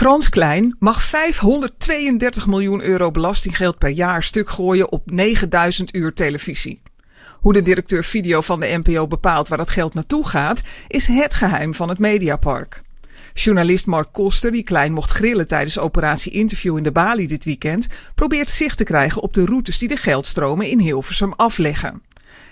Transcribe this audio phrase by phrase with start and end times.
[0.00, 6.80] Frans Klein mag 532 miljoen euro belastinggeld per jaar stuk gooien op 9000 uur televisie.
[7.40, 11.34] Hoe de directeur video van de NPO bepaalt waar dat geld naartoe gaat, is het
[11.34, 12.82] geheim van het Mediapark.
[13.34, 17.88] Journalist Mark Koster, die Klein mocht grillen tijdens operatie Interview in de Bali dit weekend,
[18.14, 22.02] probeert zicht te krijgen op de routes die de geldstromen in Hilversum afleggen.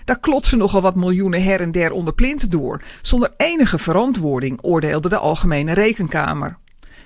[0.05, 5.09] Daar klotsen nogal wat miljoenen her en der onder plinten door, zonder enige verantwoording, oordeelde
[5.09, 6.57] de Algemene Rekenkamer.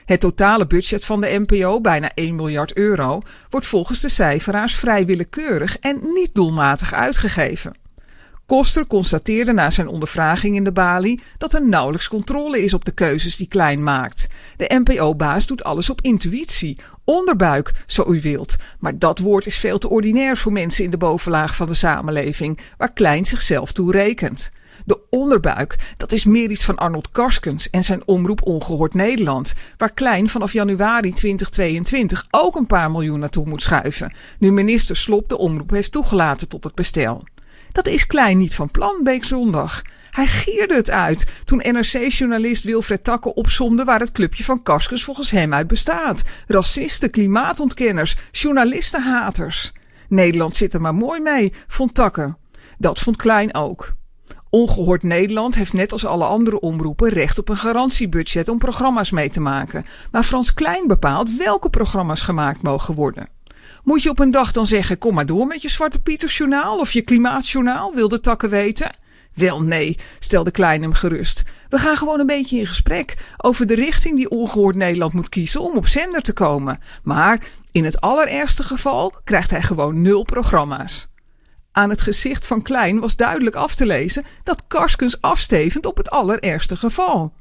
[0.06, 5.06] Het totale budget van de NPO, bijna 1 miljard euro, wordt volgens de cijferaars vrij
[5.06, 7.82] willekeurig en niet doelmatig uitgegeven.
[8.46, 12.92] Koster constateerde na zijn ondervraging in de Bali dat er nauwelijks controle is op de
[12.94, 14.28] keuzes die Klein maakt.
[14.58, 18.56] De NPO-baas doet alles op intuïtie, onderbuik, zo u wilt.
[18.80, 22.60] Maar dat woord is veel te ordinair voor mensen in de bovenlaag van de samenleving,
[22.78, 24.52] waar Klein zichzelf toe rekent.
[24.86, 29.94] De onderbuik, dat is meer iets van Arnold Karskens en zijn omroep Ongehoord Nederland, waar
[29.94, 35.38] Klein vanaf januari 2022 ook een paar miljoen naartoe moet schuiven, nu minister Slop de
[35.38, 37.24] omroep heeft toegelaten tot het bestel.
[37.72, 39.82] Dat is Klein niet van plan, week zondag.
[40.12, 45.32] Hij gierde het uit toen NRC-journalist Wilfred Takke opzomde waar het clubje van Karskens volgens
[45.32, 46.22] hem uit bestaat.
[46.48, 49.72] Racisten, klimaatontkenners, journalistenhaters.
[50.08, 52.36] Nederland zit er maar mooi mee, vond Takke.
[52.78, 53.94] Dat vond Klein ook.
[54.54, 59.30] Ongehoord Nederland heeft net als alle andere omroepen recht op een garantiebudget om programma's mee
[59.30, 59.86] te maken.
[60.12, 63.30] Maar Frans Klein bepaalt welke programma's gemaakt mogen worden.
[63.84, 66.92] Moet je op een dag dan zeggen, kom maar door met je Zwarte Pietersjournaal of
[66.92, 68.96] je Klimaatjournaal, wil de takken weten?
[69.34, 71.44] Wel nee, stelde Klein hem gerust.
[71.70, 75.62] We gaan gewoon een beetje in gesprek over de richting die Ongehoord Nederland moet kiezen
[75.62, 76.80] om op zender te komen.
[77.04, 81.08] Maar in het allerergste geval krijgt hij gewoon nul programma's.
[81.76, 86.10] Aan het gezicht van Klein was duidelijk af te lezen dat Karskens afstevend op het
[86.10, 87.34] allerergste geval.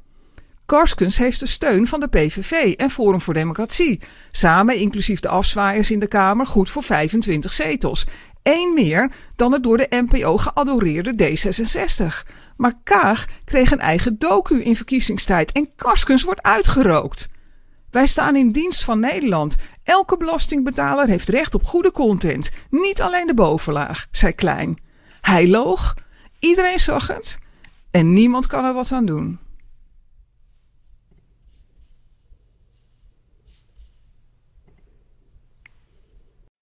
[0.65, 3.99] Karskens heeft de steun van de PVV en Forum voor Democratie,
[4.31, 8.05] samen inclusief de afzwaaiers in de Kamer goed voor 25 zetels.
[8.43, 12.31] Eén meer dan het door de NPO geadoreerde D66.
[12.57, 17.29] Maar Kaag kreeg een eigen docu in verkiezingstijd en Karskens wordt uitgerookt.
[17.93, 19.55] Wij staan in dienst van Nederland.
[19.83, 22.51] Elke belastingbetaler heeft recht op goede content.
[22.69, 24.79] Niet alleen de bovenlaag, zei Klein.
[25.21, 25.95] Hij loog,
[26.39, 27.39] iedereen zag het
[27.91, 29.39] en niemand kan er wat aan doen.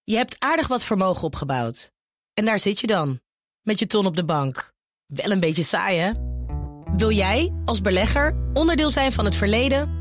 [0.03, 1.91] Je hebt aardig wat vermogen opgebouwd.
[2.33, 3.19] En daar zit je dan,
[3.61, 4.73] met je ton op de bank.
[5.05, 6.11] Wel een beetje saai, hè?
[6.95, 10.00] Wil jij, als belegger, onderdeel zijn van het verleden